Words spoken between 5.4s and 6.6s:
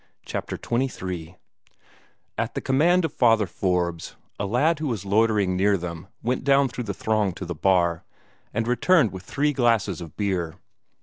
near them went